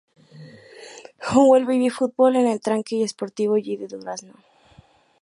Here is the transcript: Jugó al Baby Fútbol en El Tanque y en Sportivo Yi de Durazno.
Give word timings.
Jugó 1.19 1.53
al 1.53 1.65
Baby 1.65 1.91
Fútbol 1.91 2.35
en 2.35 2.47
El 2.47 2.59
Tanque 2.59 2.95
y 2.95 3.03
en 3.03 3.07
Sportivo 3.07 3.59
Yi 3.59 3.77
de 3.77 3.87
Durazno. 3.87 4.33